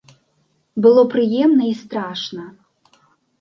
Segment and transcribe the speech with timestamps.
[0.85, 2.47] Было прыемна і страшна.